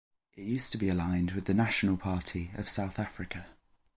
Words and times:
It 0.35 0.41
used 0.41 0.71
to 0.71 0.79
be 0.79 0.89
aligned 0.89 1.33
with 1.33 1.45
the 1.45 1.53
National 1.53 1.95
Party 1.95 2.49
of 2.55 2.67
South 2.67 2.97
Africa. 2.97 3.45